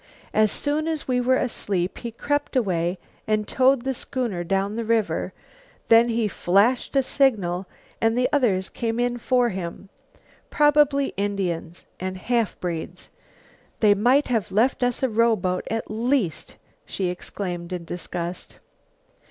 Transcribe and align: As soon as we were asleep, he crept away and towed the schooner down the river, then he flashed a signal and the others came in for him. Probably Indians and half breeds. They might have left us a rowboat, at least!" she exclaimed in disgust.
As 0.33 0.51
soon 0.51 0.87
as 0.87 1.07
we 1.07 1.21
were 1.21 1.37
asleep, 1.37 1.99
he 1.99 2.09
crept 2.09 2.55
away 2.55 2.97
and 3.27 3.47
towed 3.47 3.83
the 3.83 3.93
schooner 3.93 4.43
down 4.43 4.75
the 4.75 4.83
river, 4.83 5.31
then 5.89 6.09
he 6.09 6.27
flashed 6.27 6.95
a 6.95 7.03
signal 7.03 7.67
and 8.01 8.17
the 8.17 8.27
others 8.33 8.67
came 8.67 8.99
in 8.99 9.19
for 9.19 9.49
him. 9.49 9.89
Probably 10.49 11.09
Indians 11.17 11.85
and 11.99 12.17
half 12.17 12.59
breeds. 12.59 13.11
They 13.79 13.93
might 13.93 14.25
have 14.25 14.51
left 14.51 14.81
us 14.81 15.03
a 15.03 15.07
rowboat, 15.07 15.67
at 15.69 15.91
least!" 15.91 16.55
she 16.87 17.09
exclaimed 17.09 17.71
in 17.71 17.85
disgust. 17.85 18.57